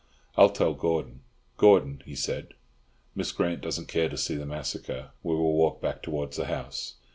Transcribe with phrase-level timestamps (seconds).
[0.35, 1.21] "I'll tell Gordon.
[1.57, 2.55] Gordon," he said,
[3.13, 5.11] "Miss Grant doesn't care to see the massacre.
[5.21, 6.95] We will walk back towards the house."